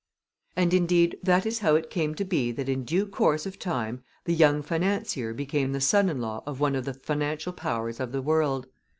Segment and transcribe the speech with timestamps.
[0.55, 4.03] And, indeed, that is how it came to be that in due course of time
[4.25, 8.11] the young financier became the son in law of one of the financial powers of
[8.11, 8.65] the world.